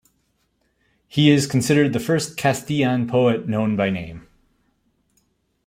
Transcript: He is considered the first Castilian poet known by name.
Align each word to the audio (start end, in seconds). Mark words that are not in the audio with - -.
He 1.07 1.29
is 1.29 1.45
considered 1.45 1.93
the 1.93 1.99
first 1.99 2.35
Castilian 2.35 3.05
poet 3.05 3.47
known 3.47 3.75
by 3.75 3.91
name. 3.91 4.25